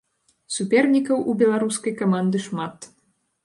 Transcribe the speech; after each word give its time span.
Супернікаў 0.55 1.21
у 1.33 1.37
беларускай 1.43 1.97
каманды 2.03 2.45
шмат. 2.49 2.93